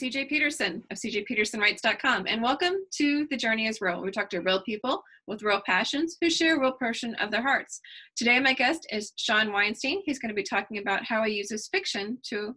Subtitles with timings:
[0.00, 4.00] CJ Peterson of cjpetersonwrites.com, and welcome to The Journey is Real.
[4.00, 7.42] We talk to real people with real passions who share a real portion of their
[7.42, 7.82] hearts.
[8.16, 9.98] Today, my guest is Shawn Oueinsteen.
[10.06, 12.56] He's going to be talking about how he uses fiction to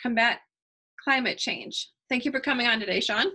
[0.00, 0.38] combat
[1.04, 1.90] climate change.
[2.08, 3.26] Thank you for coming on today, Shawn.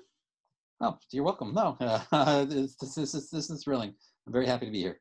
[0.81, 1.53] Oh, you're welcome.
[1.53, 1.77] No,
[2.11, 3.93] uh, this, this, is, this is thrilling.
[4.25, 4.99] I'm very happy to be here.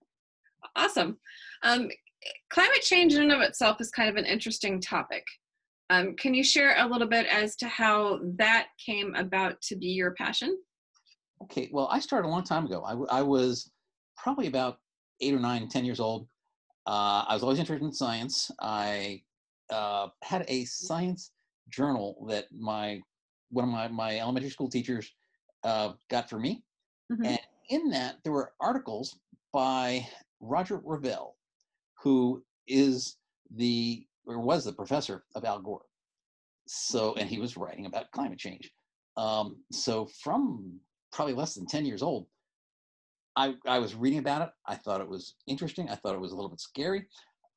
[0.77, 1.17] Awesome.
[1.63, 1.89] Um,
[2.51, 5.25] climate change in and of itself is kind of an interesting topic.
[5.91, 9.87] Um, can you share a little bit as to how that came about to be
[9.87, 10.57] your passion?
[11.43, 12.83] Okay, well, I started a long time ago.
[12.83, 13.71] I, I was
[14.17, 14.79] probably about
[15.21, 16.27] eight or nine, ten years old.
[16.87, 18.51] Uh, I was always interested in science.
[18.61, 19.23] I
[19.71, 21.31] uh, had a science
[21.69, 23.01] journal that my
[23.51, 25.13] one of my, my elementary school teachers
[25.63, 26.65] uh, got for me.
[27.13, 27.25] Mm-hmm.
[27.25, 29.19] And in that, there were articles
[29.53, 30.07] by
[30.41, 31.35] Roger Revelle,
[32.03, 33.17] who is
[33.55, 35.83] the or was the professor of Al Gore.
[36.67, 38.71] So, and he was writing about climate change.
[39.17, 40.81] Um, so, from
[41.13, 42.27] probably less than 10 years old,
[43.37, 44.49] I, I was reading about it.
[44.67, 45.89] I thought it was interesting.
[45.89, 47.07] I thought it was a little bit scary.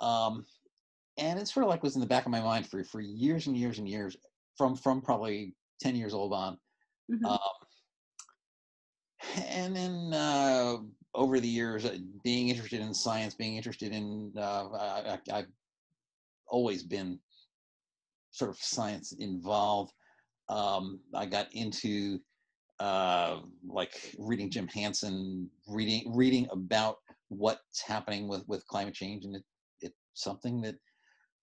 [0.02, 0.46] Um,
[1.18, 3.48] and it sort of like was in the back of my mind for, for years
[3.48, 4.16] and years and years
[4.58, 6.58] from, from probably 10 years old on.
[7.12, 7.26] Mm-hmm.
[7.26, 7.40] Um,
[9.48, 10.78] and then uh,
[11.14, 15.46] over the years, uh, being interested in science, being interested in, uh, I, I,
[16.50, 17.20] always been
[18.32, 19.94] sort of science involved.
[20.50, 22.20] Um, I got into
[22.80, 29.36] uh, like reading Jim Hansen, reading reading about what's happening with with climate change, and
[29.36, 29.44] it,
[29.82, 30.76] it's something that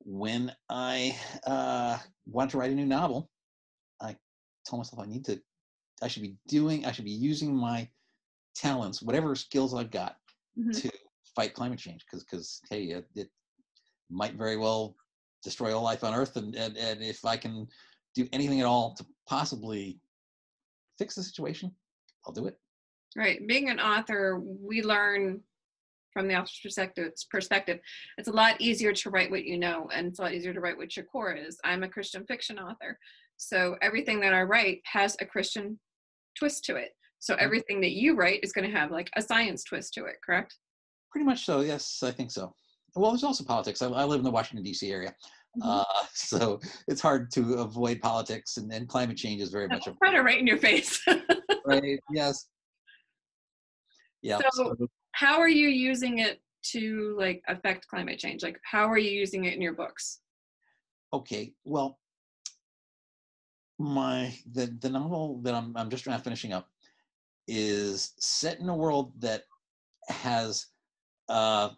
[0.01, 3.31] when I uh, wanted to write a new novel,
[4.01, 4.17] I
[4.69, 5.41] told myself I need to,
[6.03, 7.89] I should be doing, I should be using my
[8.55, 10.17] talents, whatever skills I've got,
[10.59, 10.71] mm-hmm.
[10.71, 10.91] to
[11.35, 12.05] fight climate change.
[12.05, 13.29] Because because hey, it, it
[14.11, 14.97] might very well
[15.43, 17.69] destroy all life on Earth, and, and, and if I can
[18.15, 19.99] do anything at all to possibly
[20.99, 21.71] fix the situation,
[22.27, 22.59] I'll do it.
[23.17, 23.47] Right.
[23.47, 25.41] Being an author, we learn
[26.13, 27.79] from the author's perspective, perspective,
[28.17, 30.61] it's a lot easier to write what you know, and it's a lot easier to
[30.61, 31.59] write what your core is.
[31.63, 32.99] I'm a Christian fiction author,
[33.37, 35.79] so everything that I write has a Christian
[36.39, 36.91] twist to it.
[37.19, 37.45] So mm-hmm.
[37.45, 40.57] everything that you write is going to have like a science twist to it, correct?
[41.13, 41.61] Pretty much so.
[41.61, 42.55] Yes, I think so
[42.97, 43.83] well, there's also politics.
[43.83, 44.91] I, I live in the Washington D.C.
[44.91, 45.15] area,
[45.59, 45.69] mm-hmm.
[45.69, 45.85] uh,
[46.15, 50.17] so it's hard to avoid politics, and, and climate change is very much a kind
[50.17, 51.01] of right in your face.
[51.67, 52.01] right.
[52.11, 52.49] Yes.
[54.23, 54.39] Yeah.
[54.53, 56.41] So, so, how are you using it
[56.73, 58.43] to like affect climate change?
[58.43, 60.21] Like, how are you using it in your books?
[61.13, 61.53] Okay.
[61.65, 61.99] Well,
[63.79, 66.69] my the the novel that I'm I'm just finishing up
[67.47, 69.43] is set in a world that
[70.09, 70.67] has
[71.29, 71.71] uh,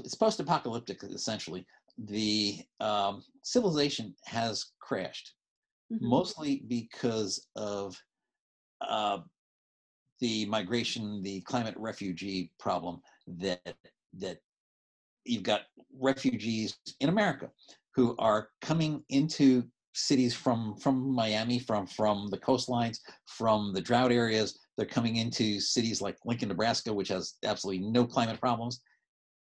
[0.00, 1.66] it's post-apocalyptic essentially.
[1.98, 5.34] The um, civilization has crashed,
[5.92, 6.06] mm-hmm.
[6.08, 7.96] mostly because of
[8.80, 9.18] uh,
[10.20, 13.74] the migration, the climate refugee problem that
[14.18, 14.38] that
[15.24, 15.62] you've got
[15.98, 17.50] refugees in America
[17.94, 24.12] who are coming into cities from from Miami, from from the coastlines, from the drought
[24.12, 24.58] areas.
[24.76, 28.80] They're coming into cities like Lincoln, Nebraska, which has absolutely no climate problems,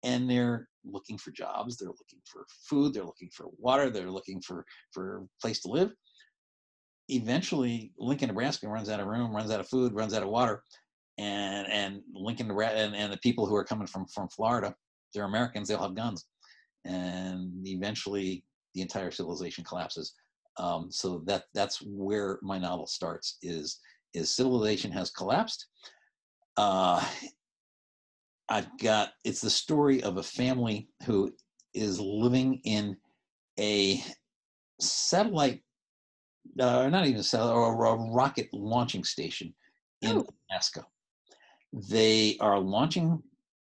[0.05, 4.41] and they're looking for jobs they're looking for food they're looking for water they're looking
[4.41, 5.91] for for a place to live.
[7.09, 10.63] Eventually lincoln nebraska runs out of room runs out of food runs out of water
[11.17, 14.73] and and lincoln and, and the people who are coming from from florida
[15.15, 16.25] they're americans they'll have guns.
[16.83, 18.43] And eventually
[18.75, 20.13] the entire civilization collapses.
[20.57, 23.79] Um, so that that's where my novel starts is
[24.13, 25.65] is civilization has collapsed.
[26.57, 27.03] Uh,
[28.49, 31.33] I've got it's the story of a family who
[31.73, 32.95] is living in
[33.59, 34.03] a
[34.79, 35.61] satellite,
[36.59, 39.53] uh, not even a satellite, or a rocket launching station
[40.01, 40.25] in oh.
[40.51, 40.85] Alaska.
[41.89, 43.21] They are launching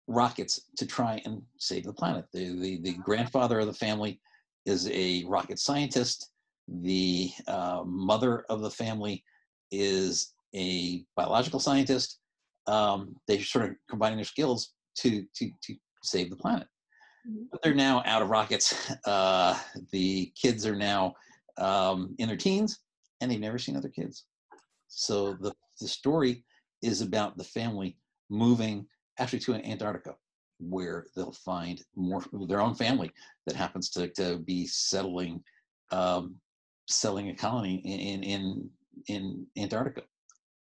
[0.08, 2.26] rockets to try and save the planet.
[2.34, 4.20] The, the, the grandfather of the family
[4.66, 6.32] is a rocket scientist.
[6.68, 9.24] The uh, mother of the family
[9.72, 12.22] is a biological scientist
[12.68, 16.68] um, they're sort of combining their skills to to to save the planet.
[17.28, 17.44] Mm-hmm.
[17.52, 18.74] But they're now out of rockets.
[19.06, 19.58] Uh,
[19.92, 21.14] the kids are now
[21.58, 22.80] um, in their teens,
[23.20, 24.26] and they've never seen other kids.
[24.88, 26.46] So the the story
[26.82, 27.98] is about the family
[28.30, 28.86] moving
[29.20, 30.16] actually to Antarctica,
[30.60, 33.12] where they'll find more their own family
[33.48, 35.44] that happens to to be settling,
[35.92, 36.36] um,
[36.88, 38.70] selling a colony in in
[39.08, 40.04] in Antarctica,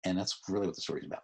[0.05, 1.23] and that's really what the story's about.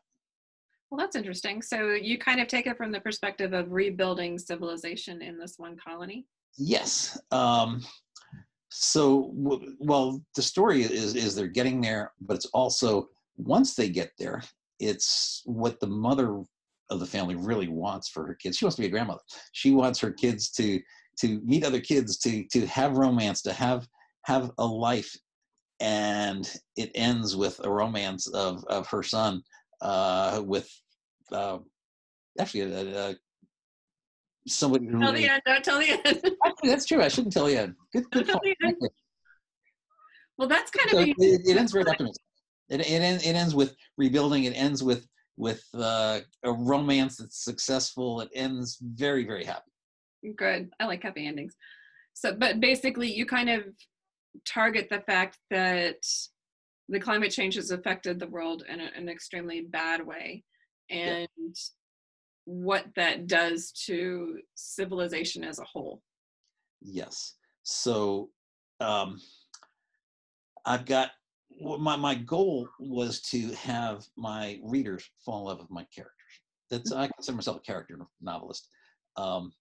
[0.90, 1.62] Well, that's interesting.
[1.62, 5.76] So you kind of take it from the perspective of rebuilding civilization in this one
[5.78, 6.26] colony.
[6.58, 7.20] Yes.
[7.32, 7.84] Um,
[8.70, 9.32] so
[9.80, 13.08] well the story is is they're getting there but it's also
[13.38, 14.42] once they get there
[14.80, 16.42] it's what the mother
[16.90, 19.22] of the family really wants for her kids she wants to be a grandmother
[19.54, 20.80] she wants her kids to
[21.18, 23.88] to meet other kids to to have romance to have
[24.26, 25.16] have a life
[25.80, 29.42] and it ends with a romance of of her son
[29.82, 30.70] uh with
[31.32, 31.60] uh
[32.40, 33.16] actually a, a
[34.48, 35.42] somebody who Tell the end.
[35.46, 36.02] Don't tell the end.
[36.46, 37.48] Actually, that's true i shouldn't tell
[37.94, 38.58] good, Don't good point.
[38.62, 38.78] the end.
[40.38, 42.24] Well, that's kind So of it, it ends very optimistic.
[42.70, 44.44] It, it, en- it ends with rebuilding.
[44.44, 48.22] It ends with with uh, a romance that's successful.
[48.22, 49.72] It ends very very happy.
[50.36, 50.70] good.
[50.80, 51.56] I like happy endings.
[52.14, 53.64] So, but basically, you kind of
[54.48, 55.98] target the fact that
[56.90, 60.44] the climate change has affected the world in a, an extremely bad way,
[60.90, 61.28] and
[62.46, 66.02] what that does to civilization as a whole.
[66.82, 67.34] Yes.
[67.64, 68.30] So
[68.80, 69.20] um,
[70.66, 71.12] I've got
[71.60, 76.14] well, my my goal was to have my readers fall in love with my characters.
[76.70, 78.68] That's I consider myself a character novelist.
[79.16, 79.52] Um,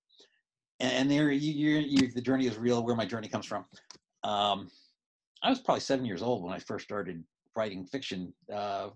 [0.80, 2.84] and, and there, you, you're, you, the journey is real.
[2.84, 3.64] Where my journey comes from.
[4.24, 4.70] Um,
[5.42, 7.22] I was probably seven years old when I first started
[7.54, 8.32] writing fiction.
[8.52, 8.90] Uh,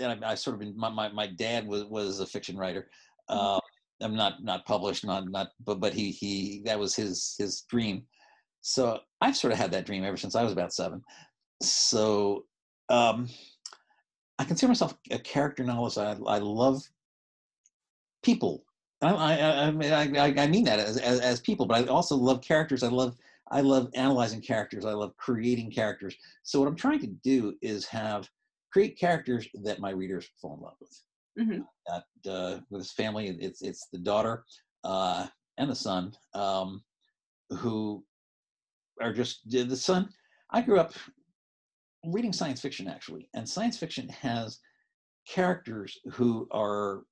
[0.00, 2.88] and I, I sort of been my, my, my dad was was a fiction writer.
[3.30, 3.56] Mhm.
[3.56, 3.60] Uh,
[4.02, 8.04] I'm not not published, not not but but he he that was his his dream.
[8.60, 11.02] So I've sort of had that dream ever since I was about seven.
[11.62, 12.46] So
[12.88, 13.28] um,
[14.38, 15.98] I consider myself a character novelist.
[15.98, 16.82] I, I love
[18.22, 18.64] people.
[19.02, 22.40] I, I, I, I, I mean that as, as, as people, but I also love
[22.40, 22.82] characters.
[22.82, 23.16] I love
[23.50, 24.84] I love analyzing characters.
[24.84, 26.16] I love creating characters.
[26.42, 28.28] So what I'm trying to do is have
[28.72, 31.02] create characters that my readers fall in love with.
[31.38, 31.66] Mhm.
[31.86, 34.44] That uh, with his family, it's it's the daughter
[34.84, 35.26] uh,
[35.58, 36.82] and the son um,
[37.50, 38.04] who
[39.00, 40.08] are just the son.
[40.50, 40.94] I grew up
[42.06, 44.60] reading science fiction actually, and science fiction has
[45.26, 47.04] characters who are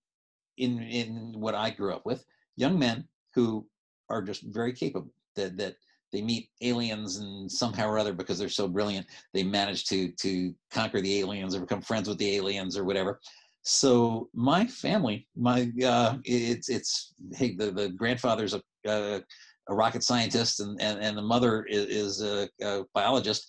[0.58, 2.24] in in what I grew up with,
[2.56, 3.66] young men who
[4.10, 5.12] are just very capable.
[5.36, 5.76] That that
[6.12, 10.54] they meet aliens and somehow or other because they're so brilliant, they manage to to
[10.70, 13.20] conquer the aliens or become friends with the aliens or whatever.
[13.62, 19.22] So my family, my uh, it's it's hey the the grandfather's a, a,
[19.68, 23.46] rocket scientist and, and and the mother is, is a, a biologist.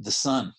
[0.00, 0.52] The son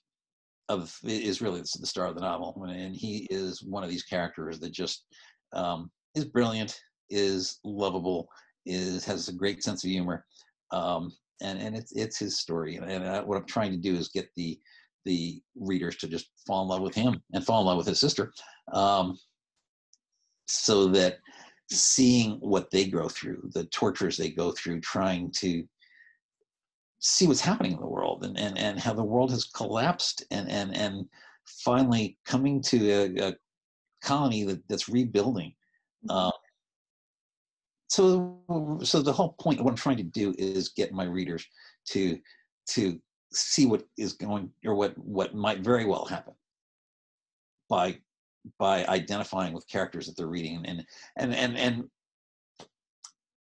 [0.69, 4.59] of is really the star of the novel, and he is one of these characters
[4.59, 5.05] that just
[5.53, 6.79] um, is brilliant,
[7.09, 8.29] is lovable,
[8.65, 10.25] is has a great sense of humor,
[10.71, 12.75] um, and and it's it's his story.
[12.75, 14.59] And, and uh, what I'm trying to do is get the
[15.05, 17.99] the readers to just fall in love with him and fall in love with his
[17.99, 18.31] sister,
[18.71, 19.17] um,
[20.47, 21.17] so that
[21.71, 25.63] seeing what they go through, the tortures they go through, trying to
[26.99, 30.49] see what's happening in the world and, and, and how the world has collapsed and,
[30.49, 31.05] and, and
[31.45, 33.35] finally coming to a, a
[34.03, 35.53] colony that, that's rebuilding.
[36.09, 36.31] Um,
[37.91, 41.45] so, so the whole point of what I'm trying to do is get my readers
[41.89, 42.17] to,
[42.69, 42.97] to
[43.33, 46.33] see what is going or what, what might very well happen
[47.69, 47.97] by,
[48.57, 50.63] by identifying with characters that they're reading.
[50.65, 50.85] And,
[51.17, 51.83] and, and, and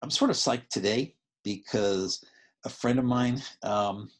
[0.02, 2.22] I'm sort of psyched today because
[2.66, 4.10] a friend of mine um,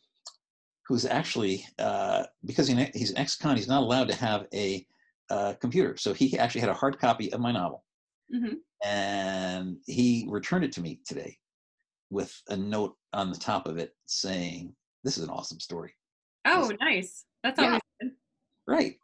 [0.88, 4.86] who's actually uh, because he, he's an ex-con, he's not allowed to have a
[5.28, 5.98] uh, computer.
[5.98, 7.84] So he actually had a hard copy of my novel,
[8.28, 8.64] Mhm.
[8.84, 11.38] and he returned it to me today
[12.10, 15.94] with a note on the top of it saying, "This is an awesome story."
[16.46, 17.24] Oh, nice.
[17.42, 17.78] That's Yeah.
[18.00, 18.16] good.
[18.68, 18.98] Right.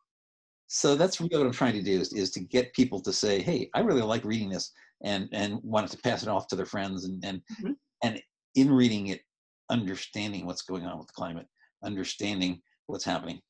[0.68, 3.42] So that's really what I'm trying to do is, is to get people to say,
[3.42, 4.72] "Hey, I really like reading this,"
[5.04, 7.74] and and wanted to pass it off to their friends, and and Mhm.
[8.04, 8.22] and
[8.56, 9.22] in reading it,
[9.70, 11.48] understanding what's going on with the climate,
[11.84, 13.42] understanding what's happening.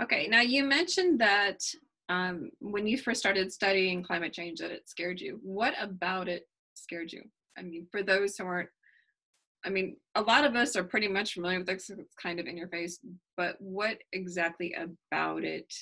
[0.00, 1.60] Okay, now you mentioned that
[2.08, 5.40] um, when you first started studying climate change, that it scared you.
[5.42, 7.22] What about it scared you?
[7.58, 8.68] I mean, for those who aren't,
[9.64, 11.90] I mean, a lot of us are pretty much familiar with this.
[11.90, 12.98] It's kind of in your face,
[13.36, 15.72] but what exactly about it,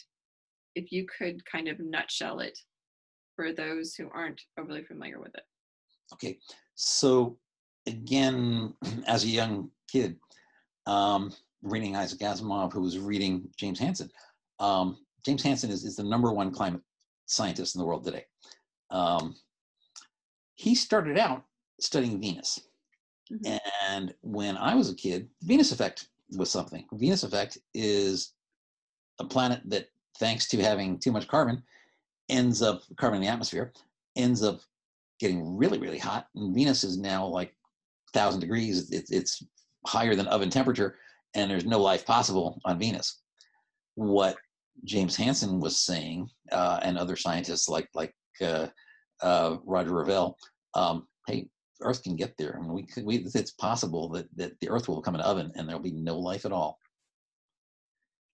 [0.74, 2.58] if you could kind of nutshell it
[3.36, 5.44] for those who aren't overly familiar with it?
[6.12, 6.38] Okay,
[6.74, 7.38] so
[7.86, 8.74] again,
[9.06, 10.16] as a young kid,
[10.86, 14.10] um, reading Isaac Asimov, who was reading James Hansen.
[14.58, 16.82] Um, James Hansen is, is the number one climate
[17.26, 18.24] scientist in the world today.
[18.90, 19.36] Um,
[20.54, 21.44] he started out
[21.80, 22.60] studying Venus.
[23.30, 23.60] Mhm.
[23.88, 26.86] And when I was a kid, Venus effect was something.
[26.92, 28.34] Venus effect is
[29.18, 31.62] a planet that, thanks to having too much carbon,
[32.28, 33.72] ends up carbon in the atmosphere,
[34.16, 34.60] ends up
[35.18, 36.28] getting really, really hot.
[36.34, 37.54] And Venus is now like
[38.12, 38.90] thousand degrees.
[38.90, 39.42] It, it's
[39.86, 40.98] higher than oven temperature,
[41.34, 43.20] and there's no life possible on Venus.
[43.94, 44.36] What
[44.84, 48.68] James Hansen was saying, uh, and other scientists like like uh,
[49.22, 50.34] uh, Roger Revelle,
[50.74, 51.48] um, hey,
[51.82, 52.56] Earth can get there.
[52.56, 55.52] I mean, we could, we, it's possible that, that the Earth will become an oven
[55.54, 56.78] and there'll be no life at all.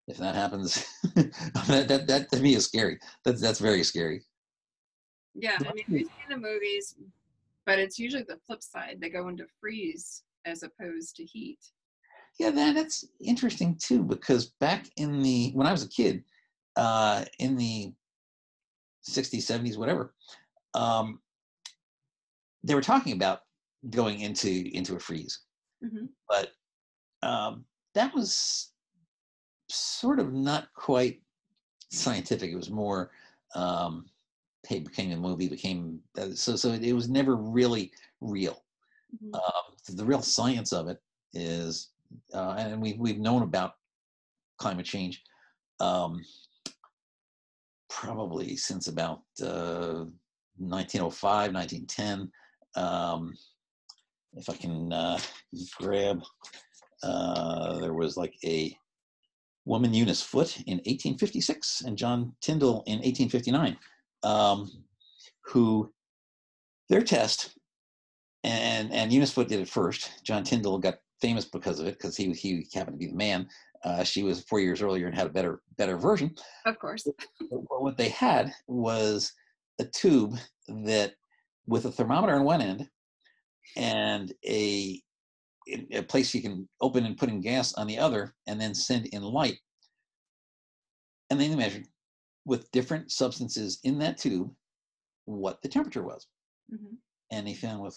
[0.09, 2.99] If that happens, that, that, that to me is scary.
[3.25, 4.23] That's, that's very scary.
[5.35, 6.97] Yeah, I mean, we've seen the movies,
[7.67, 8.99] but it's usually the flip side.
[9.01, 11.59] They go into freeze as opposed to heat.
[12.39, 16.23] Yeah, that, that's interesting too, because back in the, when I was a kid,
[16.77, 17.93] uh, in the
[19.09, 20.15] 60s, 70s, whatever,
[20.75, 21.21] um,
[22.63, 23.41] they were talking about
[23.91, 25.45] going into into a freeze,
[25.83, 26.09] Mhm.
[26.29, 26.53] but
[27.23, 27.65] um,
[27.95, 28.73] that was
[29.69, 31.23] sort of not quite
[31.91, 32.51] scientific.
[32.51, 33.13] It was more
[33.55, 34.11] um,
[34.67, 38.65] hey, became a movie, became uh, so so it, was never really real.
[39.15, 39.35] Mhm.
[39.35, 41.01] Um, the real science of it
[41.33, 41.91] is,
[42.35, 43.75] uh, and we we've known about
[44.59, 45.23] climate change
[45.81, 46.25] um,
[47.97, 50.05] probably since about uh,
[50.59, 52.31] 1905, 1910
[52.77, 53.35] um,
[54.35, 55.19] if I can uh,
[55.81, 56.23] grab,
[57.03, 58.77] uh, there was like a
[59.65, 63.77] woman Eunice Foote in 1856 and John Tyndall in 1859,
[64.23, 64.71] um,
[65.47, 65.91] who
[66.91, 67.57] their test,
[68.45, 70.23] and and Eunice Foote did it first.
[70.23, 73.49] John Tyndall got famous because of it because he he happened to be the man.
[73.87, 76.35] Uh, she was four years earlier and had a better better version.
[76.67, 77.05] Of course.
[77.05, 79.33] But what they had was
[79.79, 80.35] a tube
[80.67, 81.15] that
[81.69, 82.91] with a thermometer on one end
[83.77, 85.01] and a
[85.93, 89.07] a place you can open and put in gas on the other and then send
[89.07, 89.59] in light
[91.31, 91.87] and then they measured
[92.45, 94.53] with different substances in that tube
[95.25, 96.27] what the temperature was
[96.73, 96.97] Mhm.
[97.31, 97.97] and they found with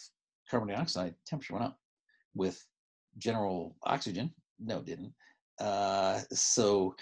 [0.50, 1.80] carbon dioxide temperature went up
[2.36, 2.64] with
[3.18, 5.14] general oxygen no it didn't
[5.60, 6.96] uh, so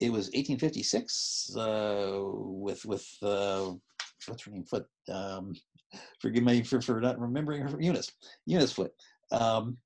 [0.00, 3.72] it was 1856 uh, with with uh,
[4.26, 5.54] what's her name Foote um,
[6.20, 8.10] forgive me for, for not remembering her Eunice
[8.46, 8.94] Eunice Foote.
[9.30, 9.78] Um,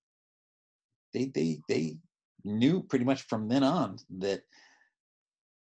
[1.13, 1.97] they they they
[2.45, 4.43] knew pretty much from then on that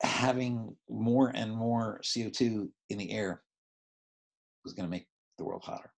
[0.02, 3.44] having more and more CO2 in the air
[4.64, 5.92] was going to make the world hotter.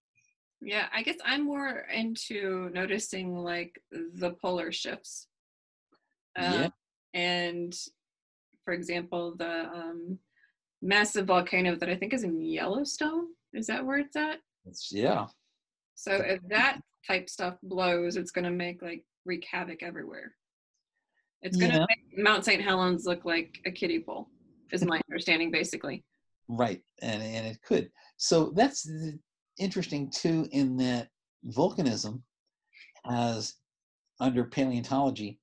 [0.60, 5.28] Yeah, I guess I'm more into noticing like the polar shifts.
[6.36, 6.66] Yeah.
[6.66, 6.68] Uh,
[7.14, 7.72] And
[8.64, 10.18] for example, the um,
[10.82, 14.38] massive volcano that I think is in Yellowstone, is that where it's at?
[14.66, 15.26] it's, yeah
[15.94, 20.34] So if that type stuff blows, it's going to make like wreak havoc everywhere.
[21.42, 21.86] It's going to Yeah.
[21.88, 22.62] make Mount St.
[22.62, 24.30] Helens look like a kiddie pool,
[24.72, 26.04] is my understanding basically.
[26.48, 27.90] Right, and and it could.
[28.16, 28.90] So that's
[29.58, 31.08] interesting too, in that
[31.48, 32.22] volcanism
[33.04, 33.54] has,
[34.20, 35.38] under paleontology,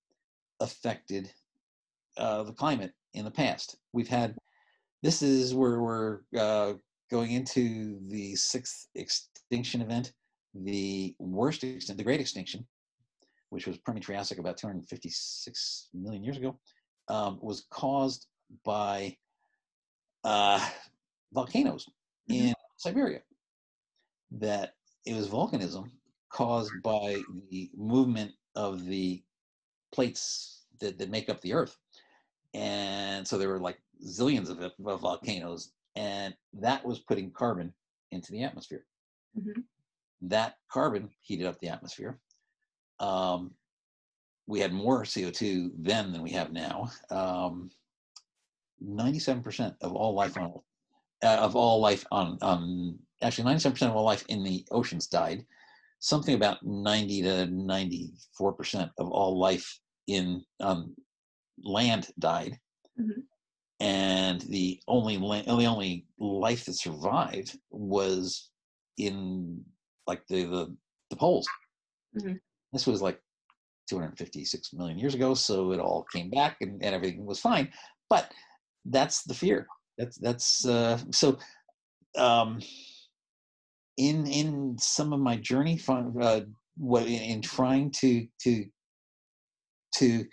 [0.61, 1.31] affected
[2.17, 3.75] uh, the climate in the past.
[3.93, 4.35] We've had.
[5.03, 6.73] This is where we're uh,
[7.09, 10.13] going into the sixth extinction event,
[10.53, 12.67] the worst extinction, the Great Extinction,
[13.49, 16.59] which was Permian-Triassic about 256 million years ago,
[17.07, 18.27] um, was caused
[18.63, 19.17] by
[20.23, 20.63] uh,
[21.33, 21.87] volcanoes
[22.29, 22.49] Mhm.
[22.49, 23.21] in Siberia.
[24.31, 24.75] That
[25.05, 25.89] it was volcanism
[26.29, 29.23] caused by the movement of the
[29.91, 31.77] plates that, that make up the Earth.
[32.53, 37.73] And so there were like zillions of, of volcanoes, and that was putting carbon
[38.11, 38.85] into the atmosphere.
[39.37, 39.63] Mhm.
[40.21, 42.19] That carbon heated up the atmosphere.
[42.99, 43.51] Um,
[44.47, 46.91] we had more CO2 then than we have now.
[47.09, 47.71] Um,
[48.83, 50.59] 97% of all life on
[51.23, 55.45] uh, of all life on on actually 97% of all life in the oceans died
[55.99, 60.95] something about 90 to 94% of all life in um,
[61.63, 62.59] land died
[62.99, 63.23] Mhm.
[63.79, 68.49] and the only la- the only life that survived was
[68.97, 69.63] in
[70.07, 70.75] like the the,
[71.09, 71.47] the poles
[72.15, 72.39] Mhm.
[72.73, 73.21] this was like
[73.89, 77.71] 256 million years ago so it all came back and, and everything was fine
[78.09, 78.31] but
[78.85, 79.67] that's the fear
[79.97, 81.37] that's that's uh, so
[82.17, 82.59] um
[83.97, 86.41] in in some of my journey uh,
[86.77, 88.65] what in, in trying to to
[89.95, 90.25] to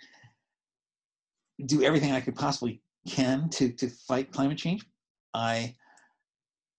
[1.65, 4.85] do everything I could possibly can to to fight climate change
[5.33, 5.73] i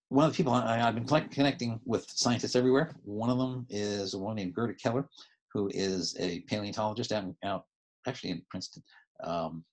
[0.09, 4.15] one of the people I, i've been connecting with scientists everywhere one of them is
[4.15, 5.09] a woman named Gerta Keller
[5.53, 7.65] who is a paleontologist out, in- out
[8.07, 8.83] actually in princeton
[9.25, 9.65] um,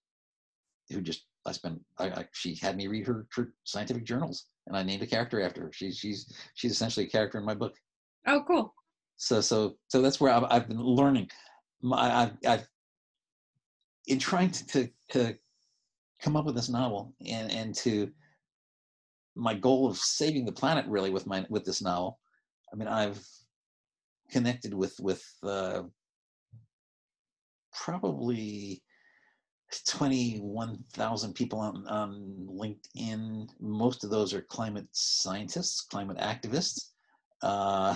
[0.90, 4.76] who just I spent I, I she had me read her, her scientific journals and
[4.76, 5.72] I named a character after her.
[5.72, 7.74] She's she's she's essentially a character in my book.
[8.28, 8.74] Oh, cool.
[9.16, 11.30] So so so that's where I've, I've been learning.
[11.82, 12.68] My, I've, I've
[14.08, 15.38] in trying to, to to
[16.22, 18.10] come up with this novel and and to
[19.36, 22.20] my goal of saving the planet really with my with this novel.
[22.74, 23.24] I mean, I've
[24.32, 25.84] connected with with uh,
[27.74, 28.82] probably
[29.88, 33.50] 21,000 people on, on LinkedIn.
[33.60, 36.92] Most of those are climate scientists, climate activists.
[37.42, 37.96] Uh,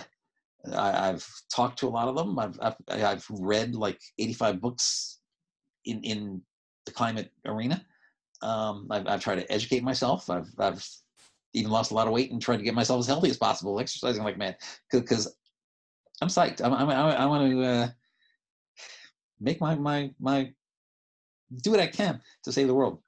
[0.76, 2.38] I, have talked to a lot of them.
[2.38, 5.21] I've, I've, I've read like 85 books
[5.86, 6.42] in, in
[6.86, 7.86] the climate arena.
[8.42, 10.30] Um, I've, I've tried to educate myself.
[10.30, 10.86] I've, I've
[11.54, 13.80] even lost a lot of weight and tried to get myself as healthy as possible,
[13.80, 14.58] exercising like mad.
[14.92, 15.36] Because
[16.22, 16.62] I'm psyched.
[16.64, 17.88] I'm, I'm, I, I want to uh,
[19.40, 20.54] make my my my
[21.64, 23.00] do what I can to save the world.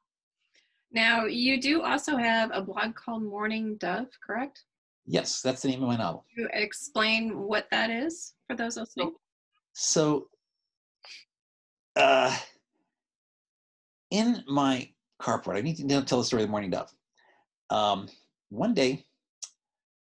[0.91, 4.63] Now, you do also have a blog called Mourning Dove, correct?
[5.05, 6.25] Yes, that's the name of my novel.
[6.35, 9.13] Can you explain what that is for those listening?
[9.73, 10.27] So,
[11.95, 12.37] uh,
[14.13, 14.87] in my
[15.19, 16.93] carport, I need to tell the story of the Morning Dove.
[17.71, 18.07] Um,
[18.49, 19.03] one day,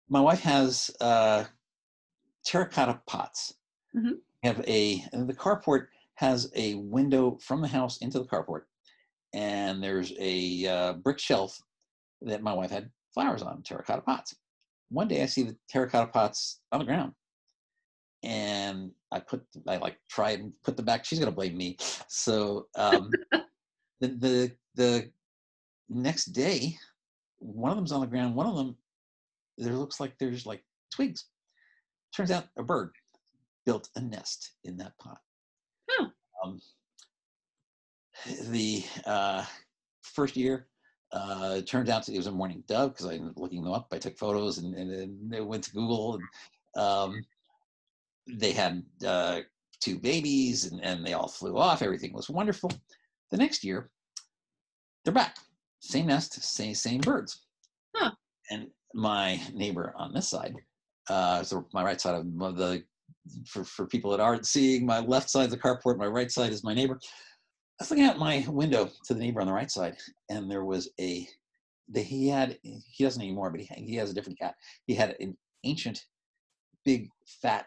[0.09, 1.45] my wife has uh,
[2.45, 3.55] terracotta pots.
[3.95, 4.13] Mm-hmm.
[4.43, 8.63] have a the carport has a window from the house into the carport,
[9.33, 11.61] and there's a uh, brick shelf
[12.21, 14.35] that my wife had flowers on, terracotta pots.
[14.89, 17.13] One day I see the terracotta pots on the ground,
[18.23, 21.05] and I put I like try and put them back.
[21.05, 21.77] She's gonna blame me.
[22.07, 23.09] So um,
[24.01, 25.11] the the the
[25.89, 26.75] next day,
[27.39, 28.35] one of them's on the ground.
[28.35, 28.75] One of them
[29.57, 31.25] there looks like there's like twigs.
[32.15, 32.91] Turns out a bird
[33.65, 35.19] built a nest in that pot.
[36.43, 36.59] Um,
[38.49, 39.45] the uh,
[40.01, 40.67] first year,
[41.13, 43.73] uh, it turned out it was a mourning dove because I ended up looking them
[43.73, 43.87] up.
[43.91, 47.25] I took photos and, and, and they went to Google and um,
[48.27, 49.41] they had uh,
[49.79, 51.81] two babies and, and they all flew off.
[51.81, 52.71] Everything was wonderful.
[53.31, 53.89] The next year,
[55.03, 55.37] they're back.
[55.79, 57.45] Same nest, same same birds.
[57.95, 58.11] Huh.
[58.51, 60.53] And my neighbor on this side,
[61.09, 62.25] uh, so my right side of
[62.57, 62.83] the
[63.47, 66.51] for, for people that aren't seeing, my left side is the carport, my right side
[66.51, 66.99] is my neighbor.
[67.01, 69.95] I was looking out my window to the neighbor on the right side,
[70.29, 71.27] and there was a,
[71.89, 74.55] the, he had, he doesn't anymore, but he, he has a different cat.
[74.85, 76.05] He had an ancient,
[76.85, 77.09] big,
[77.41, 77.65] fat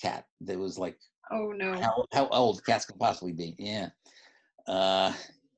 [0.00, 0.96] cat that was like,
[1.30, 3.54] oh no, how, how old cats can possibly be.
[3.58, 3.88] Yeah.
[4.70, 5.12] Uh,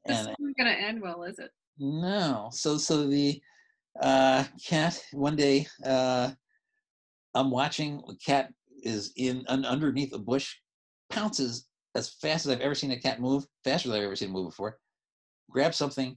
[0.07, 1.51] and it's not going to end well, is it?
[1.79, 2.49] No.
[2.51, 3.41] So, so the
[4.01, 6.31] uh, cat, one day, uh,
[7.35, 8.51] I'm watching the cat
[8.83, 10.55] is in un, underneath a bush,
[11.11, 14.31] pounces as fast as I've ever seen a cat move, faster than I've ever seen
[14.31, 14.79] it move before,
[15.51, 16.17] grabs something,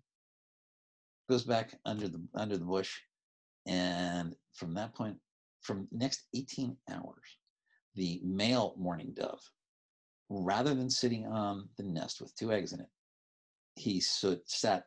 [1.30, 2.94] goes back under the under the bush,
[3.66, 5.18] and from that point,
[5.62, 7.38] from next 18 hours,
[7.96, 9.42] the male mourning dove,
[10.30, 12.90] rather than sitting on the nest with two eggs in it,
[13.76, 14.86] he stood, sat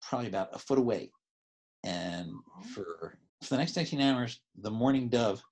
[0.00, 1.10] probably about a foot away,
[1.84, 2.62] and oh.
[2.74, 5.42] for for the next 18 hours, the mourning dove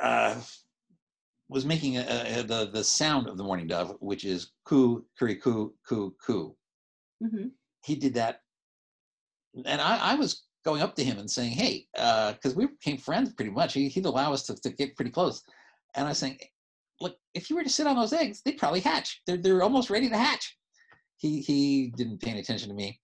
[0.00, 0.34] uh,
[1.48, 2.02] was making a,
[2.38, 6.56] a, the the sound of the mourning dove, which is coo, curry, coo, coo, coo.
[7.22, 7.48] Mm-hmm.
[7.84, 8.40] He did that,
[9.66, 12.98] and I, I, was going up to him and saying, "Hey," because uh, we became
[12.98, 13.74] friends pretty much.
[13.74, 15.42] He, would allow us to, to get pretty close,
[15.94, 16.38] and I was saying,
[17.00, 19.22] "Look, if you were to sit on those eggs, they'd probably hatch.
[19.26, 20.56] They're they're almost ready to hatch."
[21.16, 23.00] He he didn't pay any attention to me.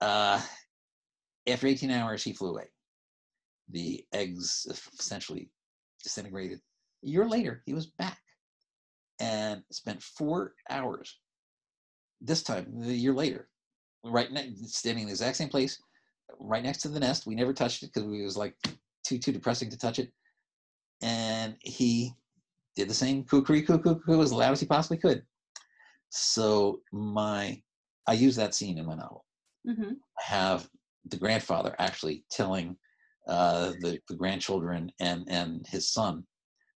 [0.00, 0.40] Uh,
[1.48, 2.66] after 18 hours, he flew away.
[3.70, 4.66] The eggs
[4.98, 5.50] essentially
[6.02, 6.60] disintegrated.
[7.04, 8.18] A year later, he was back
[9.20, 11.18] and spent four hours.
[12.20, 13.48] This time, a year later,
[14.04, 15.80] right next, standing in the exact same place,
[16.40, 17.26] right next to the nest.
[17.26, 18.54] We never touched it because it was like
[19.04, 20.12] too too depressing to touch it.
[21.00, 22.14] And he
[22.78, 25.22] did the same kukri cuckoo as loud as he possibly could.
[26.10, 27.60] So my,
[28.06, 29.24] I use that scene in my novel.
[29.68, 29.94] Mm-hmm.
[30.18, 30.68] I have
[31.10, 32.76] the grandfather actually telling
[33.26, 36.24] uh, the, the grandchildren and, and his son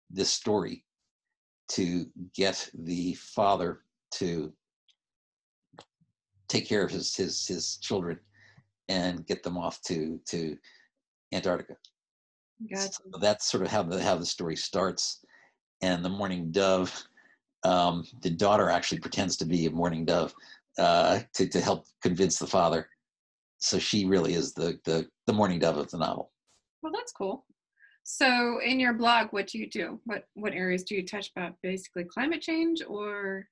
[0.10, 0.84] this story
[1.70, 3.82] to get the father
[4.16, 4.52] to
[6.50, 8.20] take care of his, his, his children
[8.90, 10.58] and get them off to, to
[11.32, 11.76] Antarctica.
[12.74, 12.92] Gotcha.
[12.92, 15.24] So that's sort of how the, how the story starts.
[15.82, 17.04] And the mourning dove,
[17.64, 20.34] um, the daughter actually pretends to be a mourning dove
[20.78, 22.88] uh, to, to help convince the father.
[23.60, 26.32] So she really is the, the, the mourning dove of the novel.
[26.82, 27.46] Well, that's cool.
[28.04, 30.00] So, in your blog, what do you do?
[30.06, 31.54] What what areas do you touch about?
[31.62, 33.48] Basically, climate change, or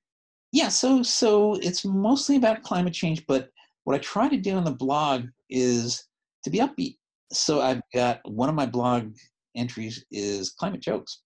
[0.52, 0.70] yeah.
[0.70, 3.50] So so it's mostly about climate change, but
[3.84, 6.08] what I try to do in the blog is
[6.44, 6.98] to be upbeat.
[7.32, 9.14] So I've got one of my blog
[9.56, 11.22] entries is climate jokes.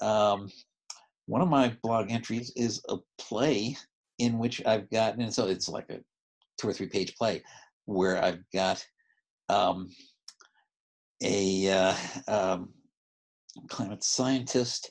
[0.00, 0.50] Um,
[1.26, 3.76] one of my blog entries is a play
[4.18, 6.00] in which I've got, and so it's like a
[6.58, 7.42] two or three page play
[7.84, 8.84] where I've got
[9.48, 9.90] um,
[11.22, 11.94] a uh,
[12.28, 12.74] um,
[13.68, 14.90] climate scientist,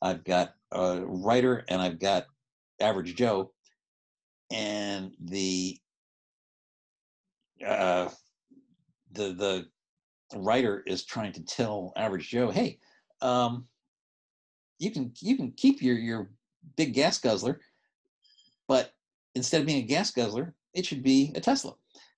[0.00, 2.26] I've got a writer, and I've got
[2.80, 3.52] average Joe,
[4.50, 5.78] and the
[7.66, 8.08] uh,
[9.12, 9.66] the the
[10.34, 12.78] writer is trying to tell average Joe, hey,
[13.20, 13.66] um,
[14.82, 16.30] you can you can keep your your
[16.76, 17.60] big gas guzzler,
[18.66, 18.92] but
[19.34, 21.74] instead of being a gas guzzler, it should be a Tesla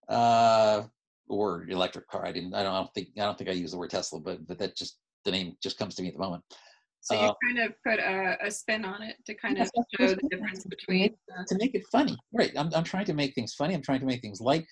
[0.09, 0.83] uh,
[1.29, 2.25] or electric car.
[2.25, 2.55] I didn't.
[2.55, 3.09] I don't, I don't think.
[3.19, 5.79] I don't think I use the word Tesla, but but that just the name just
[5.79, 6.43] comes to me at the moment.
[7.03, 9.69] So you uh, kind of put a, a, spin on it to kind of
[10.01, 11.15] show the difference between
[11.49, 12.53] to make it funny, right?
[12.57, 13.75] I'm I'm trying to make things funny.
[13.75, 14.65] I'm trying to make things light,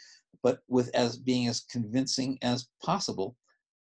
[0.42, 3.36] but with as being as convincing as possible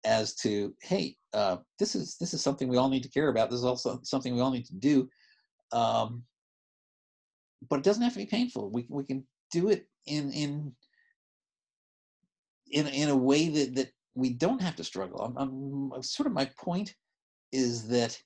[0.09, 3.51] as to hey, uh, this is this is something we all need to care about.
[3.51, 5.09] This is also something we all need to do.
[5.71, 6.25] Um,
[7.69, 8.71] but it doesn't have to be painful.
[8.71, 10.73] We we can do it in in
[12.71, 15.21] in in a way that that we don't have to struggle.
[15.21, 16.95] I'm, I'm sort of my point
[17.53, 18.21] is that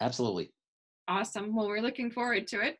[0.00, 0.52] Absolutely.
[1.08, 1.54] Awesome.
[1.54, 2.78] Well, we're looking forward to it.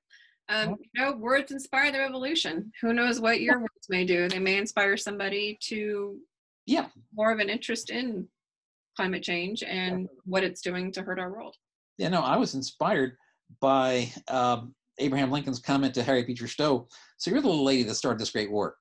[0.50, 2.70] Um, you know, words inspire the revolution.
[2.82, 4.28] Who knows what your words may do?
[4.28, 6.18] They may inspire somebody to
[6.66, 8.27] yeah more of an interest in
[8.96, 11.55] climate change and what it's doing to hurt our world.
[11.98, 13.16] Yeah, no, I was inspired
[13.61, 16.88] by um, Abraham Lincoln's comment to Harriet Beecher Stowe.
[17.18, 18.77] So you're the little lady that started this great war.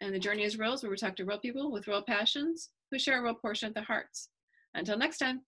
[0.00, 2.98] And The Journey is Real where we talk to real people with real passions who
[2.98, 4.30] share a real portion of their hearts.
[4.74, 5.42] Until next time.